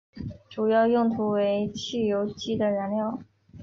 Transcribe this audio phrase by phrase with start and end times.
[0.49, 3.19] 主要用途为汽油机的燃料。